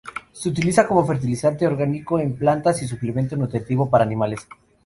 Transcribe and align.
Se 0.33 0.49
utiliza 0.49 0.87
como 0.87 1.05
fertilizante 1.05 1.67
orgánico 1.67 2.19
en 2.19 2.35
plantas 2.35 2.81
y 2.81 2.87
suplemento 2.87 3.35
nutritivo 3.37 3.87
para 3.87 4.03
animales. 4.03 4.47